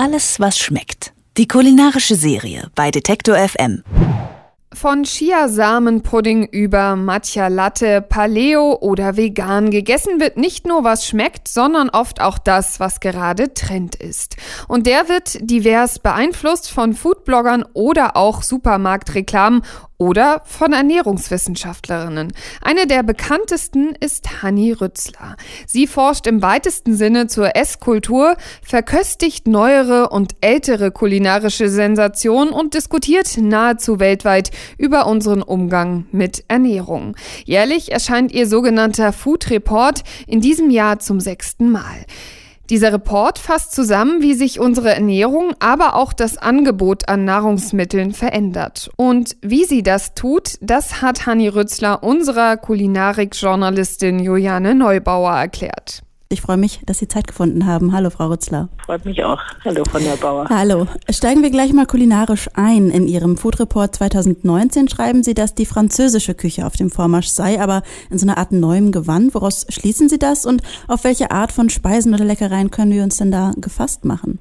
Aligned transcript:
Alles, 0.00 0.38
was 0.38 0.56
schmeckt. 0.56 1.12
Die 1.38 1.48
kulinarische 1.48 2.14
Serie 2.14 2.70
bei 2.76 2.92
Detektor 2.92 3.36
FM. 3.36 3.82
Von 4.72 5.02
Chiasamenpudding 5.02 6.46
über 6.46 6.94
Matcha 6.94 7.48
Latte, 7.48 8.00
Paleo 8.00 8.78
oder 8.80 9.16
vegan 9.16 9.72
gegessen 9.72 10.20
wird 10.20 10.36
nicht 10.36 10.68
nur 10.68 10.84
was 10.84 11.04
schmeckt, 11.04 11.48
sondern 11.48 11.90
oft 11.90 12.20
auch 12.20 12.38
das, 12.38 12.78
was 12.78 13.00
gerade 13.00 13.54
Trend 13.54 13.96
ist. 13.96 14.36
Und 14.68 14.86
der 14.86 15.08
wird 15.08 15.36
divers 15.40 15.98
beeinflusst 15.98 16.70
von 16.70 16.94
Foodbloggern 16.94 17.64
oder 17.72 18.16
auch 18.16 18.44
Supermarktreklamen 18.44 19.62
oder 19.98 20.42
von 20.44 20.72
Ernährungswissenschaftlerinnen. 20.72 22.32
Eine 22.62 22.86
der 22.86 23.02
bekanntesten 23.02 23.94
ist 23.98 24.42
Hanni 24.42 24.72
Rützler. 24.72 25.36
Sie 25.66 25.88
forscht 25.88 26.28
im 26.28 26.40
weitesten 26.40 26.94
Sinne 26.94 27.26
zur 27.26 27.56
Esskultur, 27.56 28.36
verköstigt 28.62 29.48
neuere 29.48 30.10
und 30.10 30.36
ältere 30.40 30.92
kulinarische 30.92 31.68
Sensationen 31.68 32.52
und 32.52 32.74
diskutiert 32.74 33.36
nahezu 33.36 33.98
weltweit 33.98 34.52
über 34.78 35.06
unseren 35.06 35.42
Umgang 35.42 36.06
mit 36.12 36.44
Ernährung. 36.46 37.16
Jährlich 37.44 37.90
erscheint 37.90 38.30
ihr 38.30 38.46
sogenannter 38.46 39.12
Food 39.12 39.50
Report 39.50 40.04
in 40.28 40.40
diesem 40.40 40.70
Jahr 40.70 41.00
zum 41.00 41.18
sechsten 41.18 41.72
Mal. 41.72 42.06
Dieser 42.70 42.92
Report 42.92 43.38
fasst 43.38 43.74
zusammen, 43.74 44.20
wie 44.20 44.34
sich 44.34 44.60
unsere 44.60 44.94
Ernährung, 44.94 45.54
aber 45.58 45.94
auch 45.94 46.12
das 46.12 46.36
Angebot 46.36 47.08
an 47.08 47.24
Nahrungsmitteln 47.24 48.12
verändert. 48.12 48.90
Und 48.96 49.36
wie 49.40 49.64
sie 49.64 49.82
das 49.82 50.14
tut, 50.14 50.58
das 50.60 51.00
hat 51.00 51.26
Hanni 51.26 51.48
Rützler 51.48 52.02
unserer 52.02 52.58
Kulinarik-Journalistin 52.58 54.18
Juliane 54.18 54.74
Neubauer 54.74 55.32
erklärt. 55.32 56.02
Ich 56.30 56.42
freue 56.42 56.58
mich, 56.58 56.80
dass 56.84 56.98
Sie 56.98 57.08
Zeit 57.08 57.26
gefunden 57.26 57.64
haben. 57.64 57.94
Hallo, 57.94 58.10
Frau 58.10 58.26
Rützler. 58.26 58.68
Freut 58.84 59.06
mich 59.06 59.24
auch. 59.24 59.40
Hallo, 59.64 59.82
Frau 59.90 59.98
Neubauer. 59.98 60.46
Hallo. 60.50 60.86
Steigen 61.08 61.42
wir 61.42 61.48
gleich 61.48 61.72
mal 61.72 61.86
kulinarisch 61.86 62.50
ein. 62.52 62.90
In 62.90 63.08
Ihrem 63.08 63.38
Food 63.38 63.58
Report 63.60 63.96
2019 63.96 64.88
schreiben 64.88 65.22
Sie, 65.22 65.32
dass 65.32 65.54
die 65.54 65.64
französische 65.64 66.34
Küche 66.34 66.66
auf 66.66 66.76
dem 66.76 66.90
Vormarsch 66.90 67.28
sei, 67.28 67.58
aber 67.62 67.82
in 68.10 68.18
so 68.18 68.26
einer 68.26 68.36
Art 68.36 68.52
neuem 68.52 68.92
Gewand. 68.92 69.34
Woraus 69.34 69.64
schließen 69.70 70.10
Sie 70.10 70.18
das 70.18 70.44
und 70.44 70.60
auf 70.86 71.04
welche 71.04 71.30
Art 71.30 71.50
von 71.50 71.70
Speisen 71.70 72.12
oder 72.12 72.26
Leckereien 72.26 72.70
können 72.70 72.92
wir 72.92 73.04
uns 73.04 73.16
denn 73.16 73.30
da 73.30 73.52
gefasst 73.56 74.04
machen? 74.04 74.38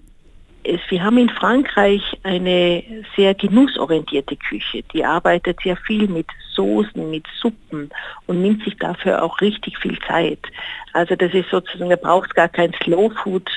Wir 0.90 1.04
haben 1.04 1.18
in 1.18 1.30
Frankreich 1.30 2.02
eine 2.24 2.84
sehr 3.16 3.34
genussorientierte 3.34 4.36
Küche. 4.36 4.84
Die 4.94 5.06
arbeitet 5.06 5.60
sehr 5.64 5.78
viel 5.78 6.08
mit 6.08 6.28
Soßen, 6.54 7.10
mit 7.10 7.26
Suppen 7.40 7.90
und 8.26 8.42
nimmt 8.42 8.64
sich 8.64 8.78
dafür 8.78 9.24
auch 9.24 9.40
richtig 9.42 9.78
viel 9.78 9.98
Zeit. 10.08 10.40
Also 10.94 11.16
das 11.16 11.34
ist 11.34 11.50
sozusagen, 11.50 11.90
da 11.90 11.96
braucht 11.96 12.36
gar 12.36 12.50
kein 12.50 12.74
Slow 12.84 13.10
Food. 13.24 13.50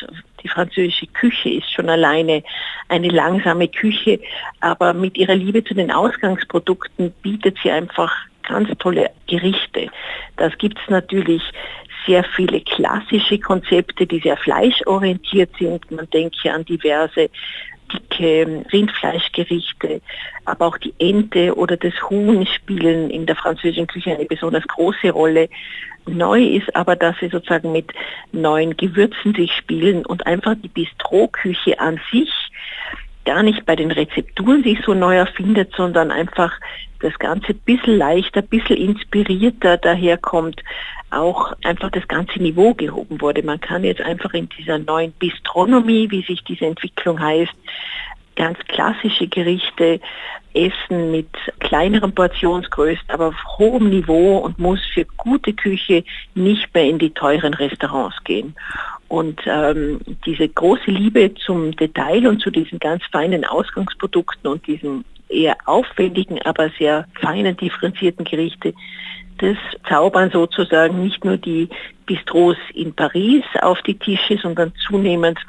Die 0.43 0.49
französische 0.49 1.07
Küche 1.09 1.51
ist 1.51 1.73
schon 1.73 1.89
alleine 1.89 2.43
eine 2.89 3.09
langsame 3.09 3.69
Küche, 3.69 4.21
aber 4.61 4.95
mit 4.95 5.19
ihrer 5.19 5.35
Liebe 5.35 5.65
zu 5.65 5.75
den 5.75 5.91
Ausgangsprodukten 5.91 7.13
bietet 7.23 7.59
sie 7.63 7.71
einfach 7.71 8.15
ganz 8.43 8.69
tolle 8.79 9.11
Gerichte. 9.27 9.89
Das 10.37 10.57
gibt 10.59 10.79
es 10.79 10.89
natürlich 10.89 11.43
sehr 12.07 12.25
viele 12.25 12.61
klassische 12.61 13.39
Konzepte, 13.39 14.07
die 14.07 14.21
sehr 14.21 14.37
fleischorientiert 14.37 15.51
sind. 15.59 15.91
Man 15.91 16.09
denke 16.11 16.53
an 16.53 16.65
diverse 16.65 17.31
dicke 17.93 18.65
Rindfleischgerichte, 18.73 20.01
aber 20.45 20.67
auch 20.67 20.79
die 20.79 20.95
Ente 20.99 21.57
oder 21.57 21.77
das 21.77 21.95
Huhn 22.09 22.47
spielen 22.47 23.11
in 23.11 23.27
der 23.27 23.37
französischen 23.37 23.87
Küche 23.87 24.15
eine 24.15 24.27
besonders 24.27 24.67
große 24.67 25.11
Rolle. 25.11 25.49
Neu 26.07 26.43
ist 26.43 26.75
aber, 26.75 26.97
dass 26.97 27.17
sie 27.19 27.29
sozusagen 27.29 27.73
mit 27.73 27.93
neuen 28.33 28.77
Gewürzen 28.77 29.35
sich 29.35 29.53
spielen 29.53 30.07
und 30.07 30.27
einfach 30.27 30.55
die 30.63 30.69
Bistroküche 30.69 31.79
an 31.79 32.01
sich 32.11 32.31
gar 33.31 33.45
nicht 33.45 33.65
bei 33.65 33.77
den 33.77 33.93
Rezepturen 33.93 34.65
sich 34.65 34.81
so 34.85 34.93
neu 34.93 35.15
erfindet, 35.15 35.73
sondern 35.77 36.11
einfach 36.11 36.53
das 36.99 37.17
Ganze 37.21 37.53
ein 37.53 37.61
bisschen 37.61 37.97
leichter, 37.97 38.41
ein 38.41 38.49
bisschen 38.49 38.77
inspirierter 38.77 39.77
daherkommt, 39.77 40.61
auch 41.11 41.53
einfach 41.63 41.93
das 41.93 42.09
ganze 42.09 42.41
Niveau 42.41 42.75
gehoben 42.75 43.21
wurde. 43.21 43.45
Man 43.45 43.61
kann 43.61 43.85
jetzt 43.85 44.01
einfach 44.01 44.35
in 44.35 44.49
dieser 44.59 44.79
neuen 44.79 45.13
Bistronomie, 45.13 46.11
wie 46.11 46.23
sich 46.23 46.43
diese 46.43 46.67
Entwicklung 46.67 47.21
heißt, 47.21 47.55
ganz 48.35 48.59
klassische 48.67 49.29
Gerichte 49.29 50.01
essen 50.53 51.13
mit 51.13 51.29
kleineren 51.61 52.13
Portionsgrößen, 52.13 53.11
aber 53.11 53.29
auf 53.29 53.59
hohem 53.59 53.91
Niveau 53.91 54.39
und 54.39 54.59
muss 54.59 54.85
für 54.93 55.05
gute 55.17 55.53
Küche 55.53 56.03
nicht 56.35 56.75
mehr 56.75 56.85
in 56.85 56.99
die 56.99 57.11
teuren 57.11 57.55
Restaurants 57.55 58.17
gehen. 58.25 58.57
Und 59.11 59.41
ähm, 59.47 59.99
diese 60.25 60.49
große 60.49 60.89
Liebe 60.89 61.35
zum 61.35 61.75
Detail 61.75 62.29
und 62.29 62.41
zu 62.41 62.49
diesen 62.49 62.79
ganz 62.79 63.03
feinen 63.11 63.45
Ausgangsprodukten 63.45 64.49
und 64.49 64.65
diesen 64.69 65.05
eher 65.29 65.57
aufwendigen, 65.67 66.41
aber 66.43 66.71
sehr 66.79 67.09
feinen, 67.21 67.57
differenzierten 67.57 68.25
Gerichte, 68.25 68.73
das 69.39 69.57
zaubern 69.89 70.31
sozusagen 70.31 71.03
nicht 71.03 71.25
nur 71.25 71.39
die 71.39 71.69
Bistros 72.07 72.57
in 72.73 72.95
Paris 72.95 73.43
auf 73.63 73.83
die 73.83 73.99
Tische, 73.99 74.39
sondern 74.41 74.73
zunehmend 74.87 75.41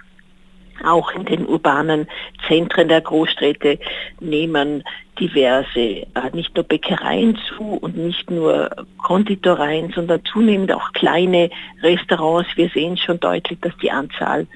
auch 0.86 1.12
in 1.12 1.26
den 1.26 1.46
urbanen 1.46 2.08
Zentren 2.48 2.88
der 2.88 3.02
Großstädte 3.02 3.80
nehmen 4.20 4.84
diverse, 5.20 5.80
äh, 5.80 6.06
nicht 6.34 6.56
nur 6.56 6.64
Bäckereien 6.64 7.38
zu 7.48 7.78
und 7.82 7.98
nicht 7.98 8.30
nur 8.32 8.70
Konditoreien, 8.98 9.92
sondern 9.94 10.24
zunehmend 10.26 10.72
auch 10.72 10.94
kleine 10.94 11.50
Restaurants. 11.84 12.50
Wir 12.56 12.70
sehen 12.70 12.98
schon 12.98 13.20
deutlich, 13.20 13.60
dass 13.62 13.76
die 13.78 13.92
Anzahl 13.92 14.48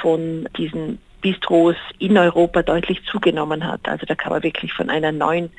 von 0.00 0.48
diesen 0.56 0.98
Bistros 1.20 1.76
in 1.98 2.16
Europa 2.16 2.62
deutlich 2.62 3.02
zugenommen 3.04 3.66
hat. 3.66 3.88
Also 3.88 4.06
da 4.06 4.14
kann 4.14 4.32
man 4.32 4.42
wirklich 4.42 4.72
von 4.72 4.90
einer 4.90 5.12
neuen 5.12 5.50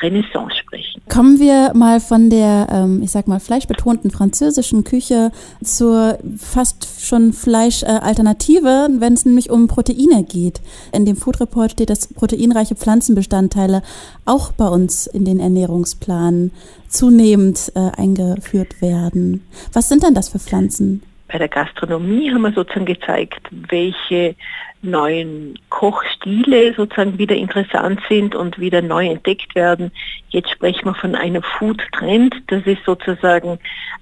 Renaissance 0.00 0.56
sprechen. 0.56 1.02
Kommen 1.08 1.38
wir 1.38 1.72
mal 1.74 2.00
von 2.00 2.30
der, 2.30 2.68
ähm, 2.70 3.02
ich 3.02 3.10
sag 3.10 3.26
mal, 3.26 3.40
fleischbetonten 3.40 4.10
französischen 4.10 4.84
Küche 4.84 5.32
zur 5.62 6.18
fast 6.38 6.86
schon 7.00 7.32
Fleischalternative, 7.32 8.88
wenn 8.98 9.14
es 9.14 9.24
nämlich 9.24 9.50
um 9.50 9.66
Proteine 9.66 10.24
geht. 10.24 10.60
In 10.92 11.04
dem 11.04 11.16
Food 11.16 11.40
Report 11.40 11.72
steht, 11.72 11.90
dass 11.90 12.06
proteinreiche 12.06 12.76
Pflanzenbestandteile 12.76 13.82
auch 14.24 14.52
bei 14.52 14.68
uns 14.68 15.06
in 15.06 15.24
den 15.24 15.40
Ernährungsplan 15.40 16.50
zunehmend 16.88 17.72
äh, 17.74 17.90
eingeführt 17.96 18.80
werden. 18.80 19.42
Was 19.72 19.88
sind 19.88 20.02
denn 20.02 20.14
das 20.14 20.28
für 20.28 20.38
Pflanzen? 20.38 21.02
Bei 21.30 21.38
der 21.38 21.48
Gastronomie 21.48 22.32
haben 22.32 22.42
wir 22.42 22.52
sozusagen 22.52 22.86
gezeigt, 22.86 23.46
welche 23.50 24.34
neuen 24.82 25.56
Kochstile 25.68 26.74
sozusagen 26.74 27.18
wieder 27.18 27.36
interessant 27.36 28.00
sind 28.08 28.34
und 28.34 28.58
wieder 28.58 28.82
neu 28.82 29.06
entdeckt 29.06 29.54
werden. 29.54 29.92
Jetzt 30.30 30.50
sprechen 30.50 30.86
wir 30.86 30.94
von 30.94 31.14
einem 31.14 31.42
Food-Trend. 31.42 32.34
Das 32.48 32.66
ist 32.66 32.84
sozusagen 32.84 33.58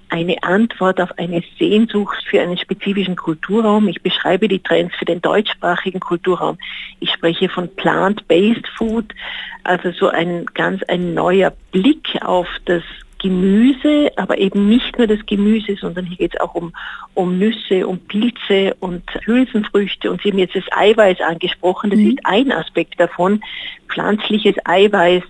eine 0.09 0.41
Antwort 0.41 0.99
auf 0.99 1.11
eine 1.19 1.43
Sehnsucht 1.59 2.17
für 2.27 2.41
einen 2.41 2.57
spezifischen 2.57 3.15
Kulturraum. 3.15 3.87
Ich 3.89 4.01
beschreibe 4.01 4.47
die 4.47 4.63
Trends 4.63 4.95
für 4.95 5.05
den 5.05 5.21
deutschsprachigen 5.21 5.99
Kulturraum. 5.99 6.57
Ich 6.99 7.11
spreche 7.11 7.47
von 7.49 7.69
Plant-Based 7.75 8.67
Food, 8.75 9.13
also 9.63 9.91
so 9.91 10.07
ein 10.07 10.47
ganz 10.55 10.81
ein 10.83 11.13
neuer 11.13 11.53
Blick 11.71 12.17
auf 12.21 12.47
das 12.65 12.81
Gemüse, 13.19 14.11
aber 14.15 14.37
eben 14.37 14.67
nicht 14.67 14.97
nur 14.97 15.07
das 15.07 15.23
Gemüse, 15.25 15.75
sondern 15.75 16.05
hier 16.05 16.17
geht 16.17 16.35
es 16.35 16.41
auch 16.41 16.55
um, 16.55 16.73
um 17.13 17.37
Nüsse, 17.37 17.87
um 17.87 17.99
Pilze 17.99 18.75
und 18.79 19.03
Hülsenfrüchte. 19.25 20.09
Und 20.09 20.21
Sie 20.21 20.31
haben 20.31 20.39
jetzt 20.39 20.55
das 20.55 20.63
Eiweiß 20.71 21.21
angesprochen, 21.21 21.89
das 21.89 21.99
mhm. 21.99 22.11
ist 22.11 22.19
ein 22.23 22.51
Aspekt 22.51 22.99
davon. 22.99 23.41
Pflanzliches 23.89 24.55
Eiweiß 24.65 25.23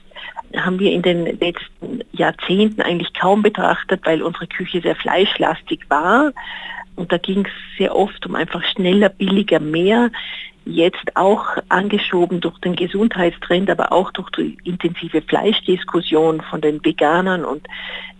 haben 0.56 0.80
wir 0.80 0.92
in 0.92 1.02
den 1.02 1.26
letzten 1.40 2.04
Jahrzehnten 2.12 2.82
eigentlich 2.82 3.14
kaum 3.14 3.42
betrachtet, 3.42 4.02
weil 4.06 4.22
unsere 4.22 4.48
Küche 4.48 4.82
sehr 4.82 4.96
fleischlastig 4.96 5.82
war. 5.90 6.32
Und 6.96 7.12
da 7.12 7.18
ging 7.18 7.46
es 7.46 7.78
sehr 7.78 7.96
oft 7.96 8.26
um 8.26 8.36
einfach 8.36 8.64
schneller, 8.64 9.10
billiger, 9.10 9.60
mehr 9.60 10.10
jetzt 10.70 11.16
auch 11.16 11.58
angeschoben 11.70 12.42
durch 12.42 12.58
den 12.60 12.76
Gesundheitstrend, 12.76 13.70
aber 13.70 13.92
auch 13.92 14.12
durch 14.12 14.30
die 14.32 14.58
intensive 14.64 15.22
Fleischdiskussion 15.22 16.42
von 16.42 16.62
den 16.62 16.84
Veganern 16.84 17.44
und 17.44 17.68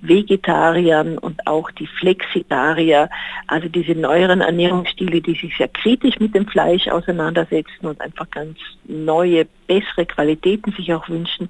Vegetariern 0.02 1.18
und 1.18 1.46
auch 1.46 1.70
die 1.72 1.88
Flexitarier, 1.88 3.10
also 3.48 3.68
diese 3.68 3.94
neueren 3.94 4.42
Ernährungsstile, 4.42 5.22
die 5.22 5.36
sich 5.36 5.56
sehr 5.58 5.68
kritisch 5.68 6.20
mit 6.20 6.34
dem 6.34 6.48
Fleisch 6.48 6.88
auseinandersetzen 6.88 7.86
und 7.86 8.00
einfach 8.02 8.30
ganz 8.32 8.58
neue, 8.86 9.46
bessere 9.68 10.06
Qualitäten 10.06 10.72
sich 10.72 10.94
auch 10.94 11.08
wünschen. 11.10 11.50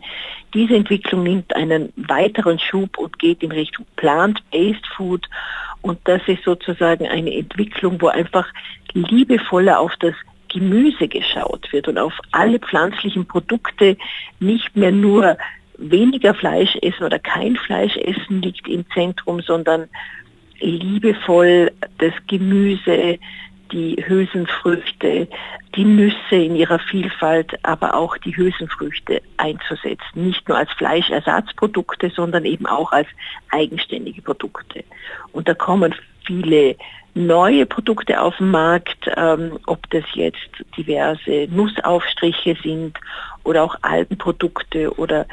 Diese 0.54 0.76
Entwicklung 0.76 1.24
nimmt 1.24 1.56
einen 1.56 1.94
weiteren 1.96 2.60
Schub 2.60 2.98
und 2.98 3.20
geht 3.20 3.44
in 3.44 3.52
Richtung 3.52 3.86
Plant-Based 3.96 4.86
Food 4.96 5.28
und 5.82 6.00
das 6.06 6.22
ist 6.28 6.44
sozusagen 6.44 7.08
eine 7.08 7.34
Entwicklung, 7.34 8.02
wo 8.02 8.08
einfach 8.08 8.48
liebevoller 8.94 9.80
auf 9.80 9.94
das 10.00 10.14
Gemüse 10.50 11.08
geschaut 11.08 11.72
wird 11.72 11.88
und 11.88 11.98
auf 11.98 12.14
alle 12.32 12.60
pflanzlichen 12.60 13.26
Produkte 13.26 13.98
nicht 14.40 14.76
mehr 14.76 14.92
nur 14.92 15.38
weniger 15.78 16.34
Fleisch 16.34 16.76
essen 16.82 17.04
oder 17.04 17.20
kein 17.20 17.56
Fleisch 17.56 17.96
essen 17.98 18.42
liegt 18.42 18.68
im 18.68 18.86
Zentrum, 18.94 19.42
sondern 19.42 19.88
liebevoll 20.60 21.72
das 22.00 22.14
Gemüse, 22.28 23.18
die 23.72 24.04
Hülsenfrüchte, 24.06 25.28
die 25.76 25.86
Nüsse 25.86 26.36
in 26.36 26.56
ihrer 26.56 26.80
Vielfalt, 26.80 27.54
aber 27.64 27.94
auch 27.94 28.18
die 28.18 28.36
Hülsenfrüchte 28.36 29.22
einzusetzen. 29.38 30.26
Nicht 30.26 30.48
nur 30.50 30.58
als 30.58 30.72
Fleischersatzprodukte, 30.74 32.10
sondern 32.10 32.46
eben 32.46 32.66
auch 32.66 32.92
als 32.92 33.08
eigenständige 33.52 34.22
Produkte. 34.22 34.84
Und 35.32 35.48
da 35.48 35.54
kommen 35.54 35.94
viele 36.26 36.76
neue 37.14 37.66
Produkte 37.66 38.22
auf 38.22 38.38
den 38.38 38.52
Markt, 38.52 39.10
ähm, 39.16 39.60
ob 39.66 39.90
das 39.90 40.04
jetzt 40.14 40.50
diverse 40.78 41.48
Nussaufstriche 41.50 42.56
sind 42.62 42.98
oder 43.44 43.64
auch 43.64 43.76
Algenprodukte 43.82 44.94
oder 44.98 45.26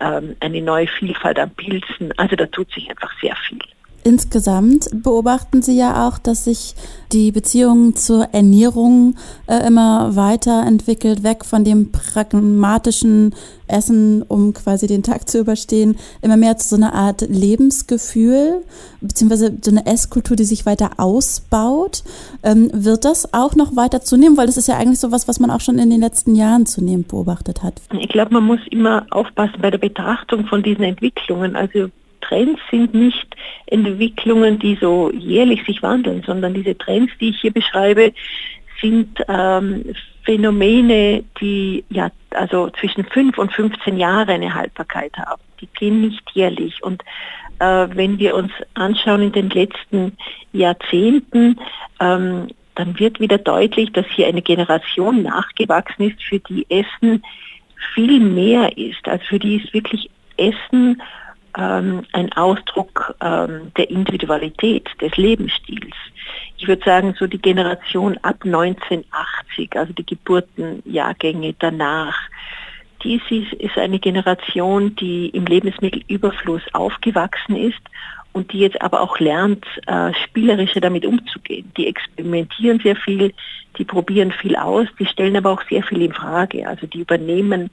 ähm, 0.00 0.36
eine 0.40 0.62
neue 0.62 0.86
Vielfalt 0.86 1.38
an 1.38 1.50
Pilzen. 1.50 2.12
Also 2.18 2.36
da 2.36 2.46
tut 2.46 2.70
sich 2.72 2.88
einfach 2.90 3.12
sehr 3.20 3.36
viel. 3.48 3.60
Insgesamt 4.06 4.90
beobachten 5.02 5.62
Sie 5.62 5.78
ja 5.78 6.06
auch, 6.06 6.18
dass 6.18 6.44
sich 6.44 6.74
die 7.10 7.32
Beziehung 7.32 7.96
zur 7.96 8.24
Ernährung 8.32 9.14
äh, 9.46 9.66
immer 9.66 10.14
weiterentwickelt, 10.14 11.22
weg 11.22 11.46
von 11.46 11.64
dem 11.64 11.90
pragmatischen 11.90 13.34
Essen, 13.66 14.20
um 14.20 14.52
quasi 14.52 14.86
den 14.86 15.02
Tag 15.02 15.26
zu 15.30 15.38
überstehen, 15.38 15.96
immer 16.20 16.36
mehr 16.36 16.58
zu 16.58 16.68
so 16.68 16.76
einer 16.76 16.92
Art 16.92 17.22
Lebensgefühl, 17.22 18.62
beziehungsweise 19.00 19.56
so 19.62 19.70
eine 19.70 19.86
Esskultur, 19.86 20.36
die 20.36 20.44
sich 20.44 20.66
weiter 20.66 20.90
ausbaut. 20.98 22.04
Ähm, 22.42 22.70
wird 22.74 23.06
das 23.06 23.32
auch 23.32 23.54
noch 23.54 23.74
weiter 23.74 24.02
zunehmen? 24.02 24.36
Weil 24.36 24.48
das 24.48 24.58
ist 24.58 24.68
ja 24.68 24.76
eigentlich 24.76 25.00
so 25.00 25.12
was, 25.12 25.28
was 25.28 25.40
man 25.40 25.50
auch 25.50 25.60
schon 25.60 25.78
in 25.78 25.88
den 25.88 26.00
letzten 26.00 26.34
Jahren 26.34 26.66
zunehmend 26.66 27.08
beobachtet 27.08 27.62
hat. 27.62 27.80
Ich 27.98 28.08
glaube, 28.08 28.34
man 28.34 28.44
muss 28.44 28.60
immer 28.70 29.06
aufpassen 29.08 29.62
bei 29.62 29.70
der 29.70 29.78
Betrachtung 29.78 30.46
von 30.46 30.62
diesen 30.62 30.84
Entwicklungen. 30.84 31.56
Also 31.56 31.88
Trends 32.20 32.60
sind 32.70 32.94
nicht 32.94 33.26
Entwicklungen, 33.66 34.58
die 34.58 34.76
so 34.80 35.10
jährlich 35.12 35.64
sich 35.64 35.82
wandeln, 35.82 36.22
sondern 36.26 36.54
diese 36.54 36.76
Trends, 36.76 37.12
die 37.20 37.30
ich 37.30 37.40
hier 37.40 37.52
beschreibe, 37.52 38.12
sind 38.80 39.18
ähm, 39.28 39.94
Phänomene, 40.24 41.24
die 41.40 41.84
ja 41.90 42.10
also 42.30 42.70
zwischen 42.70 43.04
5 43.04 43.38
und 43.38 43.52
15 43.52 43.98
Jahre 43.98 44.32
eine 44.32 44.54
Haltbarkeit 44.54 45.16
haben. 45.18 45.42
Die 45.60 45.68
gehen 45.78 46.00
nicht 46.00 46.22
jährlich. 46.32 46.82
Und 46.82 47.02
äh, 47.58 47.88
wenn 47.94 48.18
wir 48.18 48.34
uns 48.34 48.50
anschauen 48.74 49.22
in 49.22 49.32
den 49.32 49.50
letzten 49.50 50.16
Jahrzehnten, 50.52 51.60
ähm, 52.00 52.48
dann 52.74 52.98
wird 52.98 53.20
wieder 53.20 53.38
deutlich, 53.38 53.92
dass 53.92 54.06
hier 54.06 54.26
eine 54.26 54.42
Generation 54.42 55.22
nachgewachsen 55.22 56.10
ist, 56.10 56.22
für 56.22 56.40
die 56.40 56.66
Essen 56.68 57.22
viel 57.94 58.18
mehr 58.18 58.76
ist. 58.76 59.06
Also 59.06 59.24
für 59.26 59.38
die 59.38 59.56
ist 59.56 59.72
wirklich 59.72 60.10
Essen 60.36 61.00
ähm, 61.56 62.04
ein 62.12 62.32
Ausdruck 62.32 63.14
ähm, 63.20 63.72
der 63.76 63.90
Individualität, 63.90 64.88
des 65.00 65.16
Lebensstils. 65.16 65.94
Ich 66.56 66.66
würde 66.66 66.84
sagen, 66.84 67.14
so 67.18 67.26
die 67.26 67.40
Generation 67.40 68.18
ab 68.22 68.36
1980, 68.44 69.76
also 69.76 69.92
die 69.92 70.06
Geburtenjahrgänge 70.06 71.54
danach, 71.58 72.16
dies 73.02 73.20
ist, 73.30 73.76
eine 73.76 73.98
Generation, 73.98 74.96
die 74.96 75.28
im 75.28 75.44
Lebensmittelüberfluss 75.44 76.62
aufgewachsen 76.72 77.56
ist 77.56 77.80
und 78.32 78.52
die 78.52 78.60
jetzt 78.60 78.80
aber 78.80 79.00
auch 79.00 79.18
lernt, 79.18 79.64
äh, 79.86 80.12
spielerischer 80.24 80.80
damit 80.80 81.04
umzugehen. 81.04 81.70
Die 81.76 81.86
experimentieren 81.86 82.80
sehr 82.80 82.96
viel, 82.96 83.32
die 83.78 83.84
probieren 83.84 84.32
viel 84.32 84.56
aus, 84.56 84.88
die 84.98 85.06
stellen 85.06 85.36
aber 85.36 85.50
auch 85.52 85.62
sehr 85.68 85.82
viel 85.82 86.02
in 86.02 86.12
Frage. 86.12 86.66
Also 86.66 86.86
die 86.86 87.00
übernehmen 87.00 87.70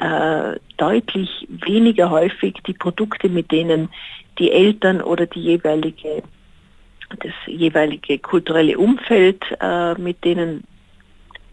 äh, 0.00 0.58
deutlich 0.78 1.46
weniger 1.48 2.10
häufig 2.10 2.54
die 2.66 2.72
Produkte, 2.72 3.28
mit 3.28 3.52
denen 3.52 3.90
die 4.38 4.50
Eltern 4.50 5.02
oder 5.02 5.26
die 5.26 5.40
jeweilige, 5.40 6.22
das 7.18 7.32
jeweilige 7.46 8.18
kulturelle 8.18 8.78
Umfeld, 8.78 9.44
äh, 9.60 9.94
mit 9.94 10.24
denen 10.24 10.64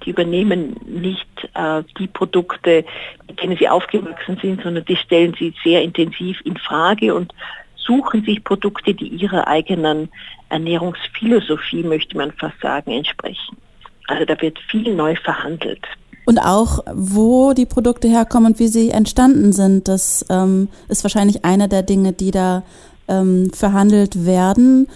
die 0.05 0.11
übernehmen 0.11 0.77
nicht 0.85 1.27
äh, 1.55 1.83
die 1.99 2.07
Produkte, 2.07 2.85
mit 3.27 3.41
denen 3.41 3.57
sie 3.57 3.67
aufgewachsen 3.67 4.37
sind, 4.41 4.63
sondern 4.63 4.85
die 4.85 4.95
stellen 4.95 5.35
sie 5.37 5.53
sehr 5.63 5.81
intensiv 5.81 6.39
in 6.45 6.55
Frage 6.55 7.13
und 7.13 7.33
suchen 7.75 8.23
sich 8.23 8.43
Produkte, 8.43 8.93
die 8.93 9.07
ihrer 9.07 9.47
eigenen 9.47 10.09
Ernährungsphilosophie, 10.49 11.83
möchte 11.83 12.15
man 12.15 12.31
fast 12.31 12.59
sagen, 12.61 12.91
entsprechen. 12.91 13.57
Also 14.07 14.23
da 14.23 14.39
wird 14.41 14.57
viel 14.59 14.95
neu 14.95 15.15
verhandelt. 15.17 15.85
Und 16.27 16.39
auch, 16.39 16.83
wo 16.93 17.53
die 17.53 17.65
Produkte 17.65 18.09
herkommen 18.09 18.51
und 18.51 18.59
wie 18.59 18.67
sie 18.67 18.89
entstanden 18.89 19.53
sind, 19.53 19.87
das 19.87 20.25
ähm, 20.29 20.67
ist 20.89 21.05
wahrscheinlich 21.05 21.45
eine 21.45 21.69
der 21.69 21.83
Dinge, 21.83 22.11
die 22.11 22.31
da 22.31 22.63
ähm, 23.07 23.49
verhandelt 23.53 24.25
werden. 24.25 24.89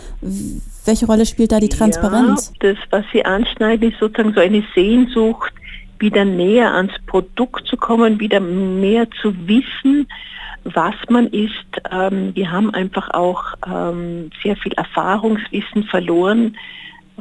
Welche 0.83 1.05
Rolle 1.05 1.25
spielt 1.25 1.53
da 1.53 1.61
die 1.61 1.69
Transparenz? 1.69 2.51
Ja, 2.61 2.73
das, 2.73 2.77
was 2.89 3.05
Sie 3.13 3.23
anschneiden, 3.23 3.91
ist 3.91 3.99
sozusagen 4.01 4.33
so 4.33 4.41
eine 4.41 4.61
Sehnsucht, 4.75 5.53
wieder 5.99 6.25
näher 6.25 6.73
ans 6.73 6.91
Produkt 7.07 7.65
zu 7.65 7.77
kommen, 7.77 8.19
wieder 8.19 8.41
mehr 8.41 9.09
zu 9.21 9.33
wissen, 9.47 10.09
was 10.65 10.95
man 11.07 11.27
isst. 11.27 11.81
Ähm, 11.89 12.35
wir 12.35 12.51
haben 12.51 12.73
einfach 12.73 13.09
auch 13.11 13.41
ähm, 13.65 14.31
sehr 14.43 14.57
viel 14.57 14.73
Erfahrungswissen 14.73 15.85
verloren 15.85 16.57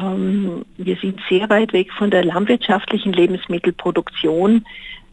ähm, 0.00 0.64
wir 0.76 0.96
sind 0.96 1.20
sehr 1.28 1.48
weit 1.50 1.72
weg 1.72 1.92
von 1.92 2.10
der 2.10 2.24
landwirtschaftlichen 2.24 3.12
Lebensmittelproduktion. 3.12 4.64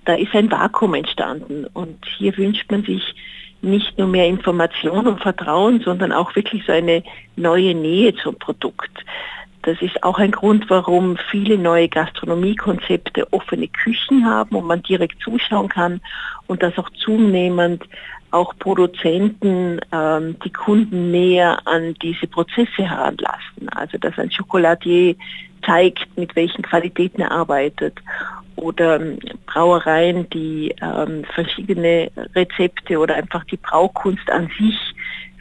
Da 0.06 0.16
ist 0.16 0.34
ein 0.34 0.50
Vakuum 0.50 0.94
entstanden 0.94 1.66
und 1.74 2.06
hier 2.18 2.38
wünscht 2.38 2.72
man 2.72 2.84
sich 2.84 3.13
nicht 3.62 3.98
nur 3.98 4.07
mehr 4.07 4.28
Information 4.28 5.07
und 5.07 5.22
Vertrauen, 5.22 5.81
sondern 5.81 6.12
auch 6.12 6.36
wirklich 6.36 6.63
so 6.66 6.72
eine 6.72 7.04
neue 7.36 7.74
Nähe 7.74 8.16
zum 8.16 8.36
Produkt. 8.36 9.04
Das 9.63 9.81
ist 9.81 10.01
auch 10.04 10.18
ein 10.18 10.31
Grund, 10.31 10.69
warum 10.69 11.18
viele 11.30 11.57
neue 11.57 11.90
Gastronomiekonzepte 11.90 13.33
offene 13.33 13.68
Küchen 13.68 14.25
haben, 14.25 14.51
wo 14.51 14.62
man 14.62 14.81
direkt 14.81 15.22
zuschauen 15.22 15.68
kann 15.68 16.00
und 16.45 16.63
das 16.63 16.78
auch 16.78 16.90
zunehmend 16.92 17.83
auch 18.38 18.57
Produzenten 18.60 19.80
ähm, 19.92 20.38
die 20.44 20.51
Kunden 20.51 21.12
näher 21.12 21.60
an 21.66 21.94
diese 22.01 22.28
Prozesse 22.28 22.84
heranlassen. 22.89 23.69
Also 23.72 23.98
dass 23.98 24.18
ein 24.18 24.31
Schokoladier 24.31 25.16
zeigt, 25.66 26.18
mit 26.18 26.36
welchen 26.36 26.62
Qualitäten 26.62 27.22
er 27.22 27.31
arbeitet 27.31 28.00
oder 28.56 29.00
ähm, 29.00 29.19
Brauereien, 29.45 30.30
die 30.30 30.74
ähm, 30.81 31.24
verschiedene 31.34 32.12
Rezepte 32.36 32.98
oder 33.00 33.16
einfach 33.16 33.44
die 33.45 33.57
Braukunst 33.57 34.30
an 34.30 34.50
sich 34.60 34.78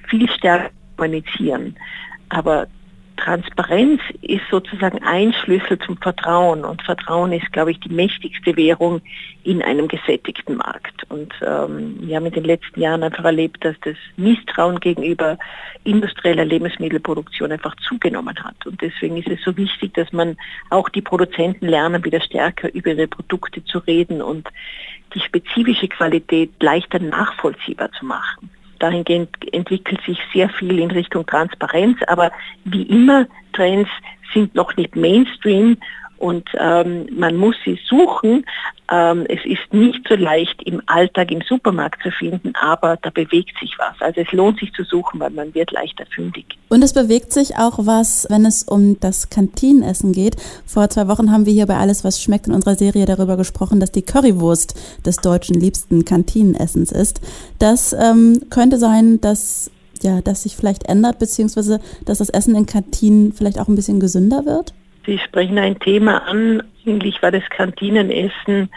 viel 0.08 0.28
stärker 0.30 0.70
kommunizieren. 0.96 1.76
Aber 2.28 2.66
Transparenz 3.16 4.00
ist 4.22 4.42
sozusagen 4.50 5.02
ein 5.02 5.32
Schlüssel 5.32 5.78
zum 5.78 5.96
Vertrauen 5.96 6.64
und 6.64 6.82
Vertrauen 6.82 7.32
ist, 7.32 7.50
glaube 7.52 7.72
ich, 7.72 7.80
die 7.80 7.88
mächtigste 7.88 8.56
Währung 8.56 9.00
in 9.42 9.62
einem 9.62 9.88
gesättigten 9.88 10.56
Markt. 10.56 11.08
Und 11.08 11.32
ähm, 11.40 11.96
wir 12.00 12.16
haben 12.16 12.26
in 12.26 12.32
den 12.32 12.44
letzten 12.44 12.80
Jahren 12.80 13.02
einfach 13.02 13.24
erlebt, 13.24 13.64
dass 13.64 13.76
das 13.80 13.96
Misstrauen 14.16 14.80
gegenüber 14.80 15.38
industrieller 15.84 16.44
Lebensmittelproduktion 16.44 17.52
einfach 17.52 17.74
zugenommen 17.88 18.36
hat. 18.44 18.66
Und 18.66 18.80
deswegen 18.82 19.16
ist 19.16 19.28
es 19.28 19.42
so 19.44 19.56
wichtig, 19.56 19.94
dass 19.94 20.12
man 20.12 20.36
auch 20.70 20.88
die 20.88 21.02
Produzenten 21.02 21.66
lernen, 21.66 22.04
wieder 22.04 22.20
stärker 22.20 22.72
über 22.74 22.90
ihre 22.90 23.08
Produkte 23.08 23.64
zu 23.64 23.78
reden 23.78 24.20
und 24.22 24.48
die 25.14 25.20
spezifische 25.20 25.88
Qualität 25.88 26.50
leichter 26.60 26.98
nachvollziehbar 26.98 27.90
zu 27.92 28.04
machen. 28.04 28.50
Dahingehend 28.78 29.30
entwickelt 29.52 30.00
sich 30.06 30.18
sehr 30.32 30.48
viel 30.48 30.78
in 30.78 30.90
Richtung 30.90 31.26
Transparenz, 31.26 31.98
aber 32.06 32.30
wie 32.64 32.82
immer, 32.82 33.26
Trends 33.52 33.90
sind 34.32 34.54
noch 34.54 34.76
nicht 34.76 34.96
Mainstream 34.96 35.78
und 36.18 36.48
ähm, 36.58 37.06
man 37.12 37.36
muss 37.36 37.56
sie 37.64 37.78
suchen. 37.88 38.44
Ähm, 38.90 39.26
es 39.28 39.44
ist 39.44 39.72
nicht 39.72 40.06
so 40.08 40.14
leicht 40.14 40.62
im 40.62 40.80
Alltag 40.86 41.30
im 41.32 41.42
Supermarkt 41.42 42.02
zu 42.02 42.10
finden, 42.10 42.52
aber 42.54 42.96
da 43.02 43.10
bewegt 43.10 43.58
sich 43.60 43.74
was. 43.78 43.94
Also 44.00 44.20
es 44.20 44.32
lohnt 44.32 44.60
sich 44.60 44.72
zu 44.72 44.84
suchen, 44.84 45.18
weil 45.20 45.30
man 45.30 45.54
wird 45.54 45.72
leichter 45.72 46.06
fündig. 46.06 46.46
Und 46.68 46.82
es 46.82 46.92
bewegt 46.92 47.32
sich 47.32 47.56
auch 47.56 47.78
was, 47.78 48.26
wenn 48.30 48.46
es 48.46 48.62
um 48.62 48.98
das 49.00 49.28
Kantinenessen 49.28 50.12
geht. 50.12 50.36
Vor 50.66 50.88
zwei 50.88 51.08
Wochen 51.08 51.32
haben 51.32 51.46
wir 51.46 51.52
hier 51.52 51.66
bei 51.66 51.76
Alles, 51.76 52.04
was 52.04 52.22
schmeckt 52.22 52.46
in 52.46 52.54
unserer 52.54 52.76
Serie 52.76 53.06
darüber 53.06 53.36
gesprochen, 53.36 53.80
dass 53.80 53.92
die 53.92 54.02
Currywurst 54.02 55.02
des 55.04 55.16
deutschen 55.16 55.58
liebsten 55.58 56.04
Kantinenessens 56.04 56.92
ist. 56.92 57.20
Das 57.58 57.92
ähm, 57.92 58.40
könnte 58.50 58.78
sein, 58.78 59.20
dass 59.20 59.70
ja, 60.02 60.20
dass 60.20 60.42
sich 60.42 60.56
vielleicht 60.56 60.88
ändert, 60.88 61.18
beziehungsweise 61.18 61.80
dass 62.04 62.18
das 62.18 62.28
Essen 62.28 62.54
in 62.54 62.66
Kantinen 62.66 63.32
vielleicht 63.32 63.58
auch 63.58 63.68
ein 63.68 63.76
bisschen 63.76 63.98
gesünder 63.98 64.44
wird? 64.44 64.74
Sie 65.06 65.18
sprechen 65.18 65.58
ein 65.58 65.78
Thema 65.78 66.26
an. 66.26 66.62
Eigentlich 66.84 67.22
war 67.22 67.30
das 67.30 67.48
Kantinenessen 67.48 68.68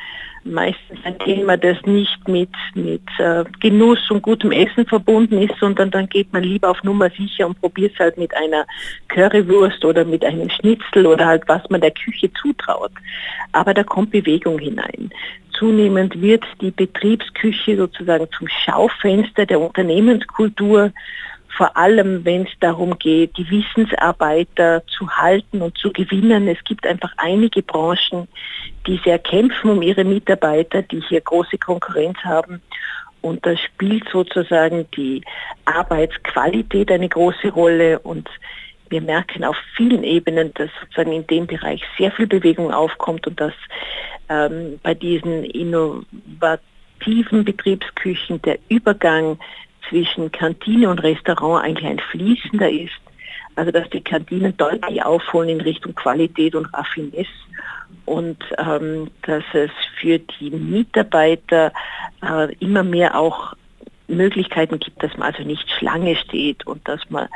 meistens 0.43 0.99
ein 1.03 1.17
Thema, 1.19 1.57
das 1.57 1.77
nicht 1.85 2.27
mit, 2.27 2.49
mit 2.73 3.01
äh, 3.17 3.43
Genuss 3.59 4.09
und 4.09 4.21
gutem 4.21 4.51
Essen 4.51 4.85
verbunden 4.85 5.41
ist, 5.41 5.55
sondern 5.59 5.91
dann 5.91 6.07
geht 6.07 6.31
man 6.31 6.43
lieber 6.43 6.69
auf 6.69 6.83
Nummer 6.83 7.09
sicher 7.09 7.47
und 7.47 7.59
probiert 7.59 7.93
es 7.93 7.99
halt 7.99 8.17
mit 8.17 8.35
einer 8.35 8.65
Currywurst 9.09 9.83
oder 9.83 10.05
mit 10.05 10.23
einem 10.23 10.49
Schnitzel 10.49 11.05
oder 11.05 11.25
halt 11.25 11.43
was 11.47 11.69
man 11.69 11.81
der 11.81 11.91
Küche 11.91 12.31
zutraut. 12.33 12.91
Aber 13.51 13.73
da 13.73 13.83
kommt 13.83 14.11
Bewegung 14.11 14.59
hinein. 14.59 15.09
Zunehmend 15.57 16.21
wird 16.21 16.45
die 16.61 16.71
Betriebsküche 16.71 17.75
sozusagen 17.75 18.27
zum 18.37 18.47
Schaufenster 18.47 19.45
der 19.45 19.59
Unternehmenskultur 19.59 20.93
vor 21.55 21.75
allem 21.75 22.23
wenn 22.25 22.43
es 22.43 22.51
darum 22.59 22.97
geht, 22.99 23.37
die 23.37 23.49
Wissensarbeiter 23.49 24.83
zu 24.87 25.09
halten 25.09 25.61
und 25.61 25.77
zu 25.77 25.91
gewinnen. 25.91 26.47
Es 26.47 26.63
gibt 26.63 26.85
einfach 26.85 27.11
einige 27.17 27.63
Branchen, 27.63 28.27
die 28.87 28.99
sehr 29.03 29.19
kämpfen 29.19 29.71
um 29.71 29.81
ihre 29.81 30.03
Mitarbeiter, 30.03 30.81
die 30.81 31.01
hier 31.01 31.21
große 31.21 31.57
Konkurrenz 31.57 32.17
haben. 32.19 32.61
Und 33.21 33.45
da 33.45 33.55
spielt 33.57 34.07
sozusagen 34.09 34.87
die 34.95 35.23
Arbeitsqualität 35.65 36.91
eine 36.91 37.09
große 37.09 37.49
Rolle 37.49 37.99
und 37.99 38.29
wir 38.89 39.01
merken 39.01 39.43
auf 39.43 39.57
vielen 39.75 40.03
Ebenen, 40.03 40.53
dass 40.55 40.69
sozusagen 40.81 41.11
in 41.11 41.27
dem 41.27 41.45
Bereich 41.45 41.81
sehr 41.97 42.11
viel 42.11 42.27
Bewegung 42.27 42.73
aufkommt 42.73 43.27
und 43.27 43.39
dass 43.39 43.53
ähm, 44.29 44.79
bei 44.81 44.93
diesen 44.93 45.43
innovativen 45.43 47.43
Betriebsküchen 47.43 48.41
der 48.41 48.57
Übergang 48.67 49.37
zwischen 49.89 50.31
Kantine 50.31 50.89
und 50.89 50.99
Restaurant 50.99 51.63
eigentlich 51.63 51.89
ein 51.89 51.99
fließender 51.99 52.69
ist. 52.69 52.99
Also 53.55 53.71
dass 53.71 53.89
die 53.89 54.01
Kantinen 54.01 54.55
deutlich 54.55 55.03
aufholen 55.03 55.49
in 55.49 55.61
Richtung 55.61 55.93
Qualität 55.93 56.55
und 56.55 56.73
Raffinesse 56.73 57.29
und 58.05 58.37
ähm, 58.57 59.11
dass 59.23 59.43
es 59.53 59.71
für 59.99 60.19
die 60.19 60.49
Mitarbeiter 60.49 61.73
äh, 62.21 62.53
immer 62.55 62.83
mehr 62.83 63.19
auch 63.19 63.55
Möglichkeiten 64.07 64.79
gibt, 64.79 65.01
dass 65.03 65.15
man 65.17 65.33
also 65.33 65.43
nicht 65.43 65.69
Schlange 65.69 66.15
steht 66.15 66.65
und 66.65 66.87
dass 66.87 67.01
man 67.09 67.27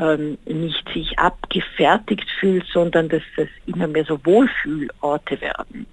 ähm, 0.00 0.38
nicht 0.46 0.88
sich 0.92 1.18
abgefertigt 1.18 2.28
fühlt, 2.40 2.66
sondern 2.72 3.08
dass 3.08 3.22
es 3.36 3.48
immer 3.66 3.86
mehr 3.86 4.04
so 4.04 4.18
Wohlfühlorte 4.24 5.40
werden. 5.40 5.86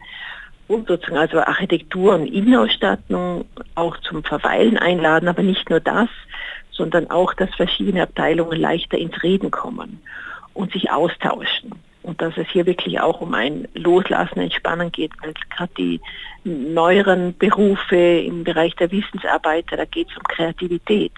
Und 0.71 0.87
sozusagen 0.87 1.17
also 1.17 1.39
Architektur 1.39 2.15
und 2.15 2.27
Innenausstattung 2.27 3.43
auch 3.75 3.97
zum 3.97 4.23
Verweilen 4.23 4.77
einladen, 4.77 5.27
aber 5.27 5.43
nicht 5.43 5.69
nur 5.69 5.81
das, 5.81 6.07
sondern 6.71 7.11
auch, 7.11 7.33
dass 7.33 7.53
verschiedene 7.55 8.03
Abteilungen 8.03 8.57
leichter 8.57 8.97
ins 8.97 9.21
Reden 9.21 9.51
kommen 9.51 10.01
und 10.53 10.71
sich 10.71 10.89
austauschen. 10.89 11.73
Und 12.03 12.21
dass 12.21 12.37
es 12.37 12.47
hier 12.47 12.65
wirklich 12.65 13.01
auch 13.01 13.19
um 13.19 13.33
ein 13.33 13.67
Loslassen, 13.73 14.39
Entspannen 14.39 14.93
geht, 14.93 15.11
weil 15.21 15.33
gerade 15.53 15.73
die 15.77 15.99
neueren 16.45 17.37
Berufe 17.37 17.97
im 17.97 18.45
Bereich 18.45 18.73
der 18.75 18.93
Wissensarbeiter, 18.93 19.75
da 19.75 19.83
geht 19.83 20.09
es 20.09 20.15
um 20.15 20.23
Kreativität. 20.23 21.11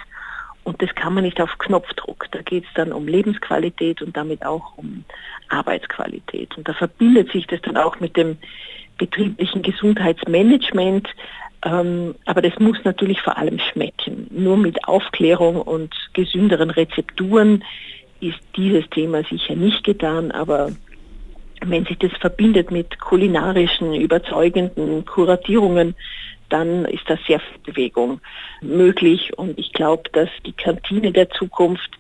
Und 0.64 0.82
das 0.82 0.96
kann 0.96 1.14
man 1.14 1.26
nicht 1.26 1.40
auf 1.40 1.60
Knopfdruck. 1.60 2.26
Da 2.32 2.42
geht 2.42 2.64
es 2.64 2.74
dann 2.74 2.92
um 2.92 3.08
Lebensqualität 3.08 4.02
und 4.02 4.18
damit 4.18 4.44
auch 4.44 4.78
um 4.78 5.06
Arbeitsqualität. 5.50 6.58
Und 6.58 6.68
da 6.68 6.74
verbindet 6.74 7.32
sich 7.32 7.46
das 7.46 7.62
dann 7.62 7.78
auch 7.78 8.00
mit 8.00 8.18
dem 8.18 8.38
betrieblichen 9.04 9.62
Gesundheitsmanagement. 9.62 11.08
Ähm, 11.66 12.16
aber 12.26 12.42
das 12.42 12.58
muss 12.60 12.78
natürlich 12.84 13.22
vor 13.22 13.38
allem 13.38 13.60
schmecken. 13.60 14.28
Nur 14.32 14.58
mit 14.58 14.88
Aufklärung 14.88 15.62
und 15.62 15.94
gesünderen 16.14 16.70
Rezepturen 16.70 17.64
ist 18.22 18.40
dieses 18.56 18.90
Thema 18.90 19.24
sicher 19.24 19.56
nicht 19.56 19.84
getan, 19.84 20.32
aber 20.32 20.72
wenn 21.66 21.86
sich 21.86 21.98
das 22.00 22.12
verbindet 22.20 22.72
mit 22.72 23.00
kulinarischen, 23.00 23.94
überzeugenden 23.94 25.06
Kuratierungen, 25.06 25.96
dann 26.50 26.86
ist 26.86 27.04
da 27.08 27.18
sehr 27.28 27.40
viel 27.40 27.60
Bewegung 27.74 28.22
möglich. 28.62 29.38
Und 29.38 29.58
ich 29.58 29.72
glaube, 29.74 30.04
dass 30.12 30.30
die 30.46 30.54
Kantine 30.54 31.12
der 31.12 31.30
Zukunft 31.30 31.92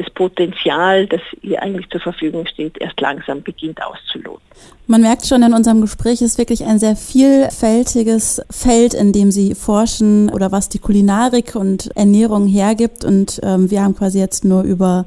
das 0.00 0.10
Potenzial, 0.10 1.06
das 1.06 1.20
ihr 1.42 1.62
eigentlich 1.62 1.88
zur 1.90 2.00
Verfügung 2.00 2.46
steht, 2.46 2.78
erst 2.80 3.00
langsam 3.00 3.42
beginnt 3.42 3.82
auszuloten. 3.82 4.40
Man 4.86 5.02
merkt 5.02 5.26
schon 5.26 5.42
in 5.42 5.52
unserem 5.52 5.80
Gespräch, 5.80 6.14
es 6.14 6.32
ist 6.32 6.38
wirklich 6.38 6.64
ein 6.64 6.78
sehr 6.78 6.96
vielfältiges 6.96 8.42
Feld, 8.50 8.94
in 8.94 9.12
dem 9.12 9.30
Sie 9.30 9.54
forschen 9.54 10.30
oder 10.30 10.52
was 10.52 10.68
die 10.68 10.78
Kulinarik 10.78 11.54
und 11.54 11.94
Ernährung 11.96 12.46
hergibt. 12.46 13.04
Und 13.04 13.40
ähm, 13.42 13.70
wir 13.70 13.82
haben 13.82 13.94
quasi 13.94 14.18
jetzt 14.18 14.44
nur 14.44 14.62
über 14.62 15.04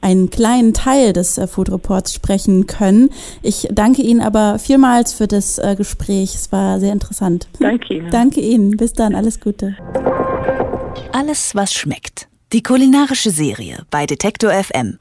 einen 0.00 0.30
kleinen 0.30 0.72
Teil 0.72 1.12
des 1.12 1.38
äh, 1.38 1.46
Food 1.46 1.70
Reports 1.70 2.14
sprechen 2.14 2.66
können. 2.66 3.10
Ich 3.42 3.66
danke 3.72 4.02
Ihnen 4.02 4.20
aber 4.20 4.58
vielmals 4.58 5.12
für 5.12 5.26
das 5.26 5.58
äh, 5.58 5.74
Gespräch. 5.76 6.34
Es 6.34 6.52
war 6.52 6.78
sehr 6.78 6.92
interessant. 6.92 7.48
Danke 7.58 7.94
Ihnen. 7.94 8.10
Danke 8.10 8.40
Ihnen. 8.40 8.76
Bis 8.76 8.92
dann. 8.92 9.14
Alles 9.14 9.40
Gute. 9.40 9.76
Alles, 11.12 11.54
was 11.54 11.74
schmeckt. 11.74 12.28
Die 12.52 12.62
kulinarische 12.62 13.32
Serie 13.32 13.84
bei 13.90 14.06
Detektor 14.06 14.52
FM. 14.52 15.00